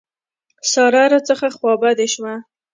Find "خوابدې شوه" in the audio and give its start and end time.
1.57-2.33